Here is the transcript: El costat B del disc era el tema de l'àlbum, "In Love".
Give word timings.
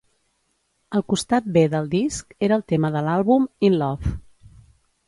El 0.99 1.03
costat 1.13 1.51
B 1.59 1.63
del 1.75 1.91
disc 1.93 2.35
era 2.49 2.59
el 2.61 2.65
tema 2.75 2.93
de 2.97 3.05
l'àlbum, 3.11 3.47
"In 3.71 3.79
Love". 3.85 4.19